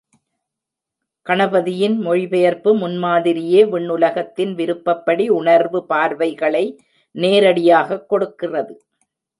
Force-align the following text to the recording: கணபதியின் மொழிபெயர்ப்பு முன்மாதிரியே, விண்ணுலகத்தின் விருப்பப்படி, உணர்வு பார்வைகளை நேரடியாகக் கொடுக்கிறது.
கணபதியின் 1.29 1.97
மொழிபெயர்ப்பு 1.97 2.75
முன்மாதிரியே, 2.77 3.65
விண்ணுலகத்தின் 3.65 4.53
விருப்பப்படி, 4.53 5.29
உணர்வு 5.29 5.85
பார்வைகளை 5.85 6.79
நேரடியாகக் 7.11 8.09
கொடுக்கிறது. 8.09 8.85